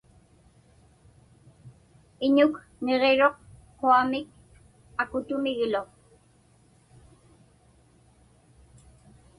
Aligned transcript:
Iñuk 2.25 2.53
niġiruq 2.83 3.35
quamik 3.79 4.27
akutumiglu. 5.01 5.81